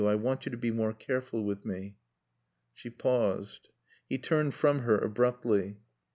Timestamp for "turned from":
4.17-4.79